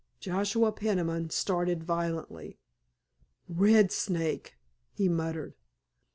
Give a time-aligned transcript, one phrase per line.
[0.19, 2.57] _"Joshua Peniman started violently.
[3.47, 4.55] "Red Snake!"
[4.93, 5.53] he muttered.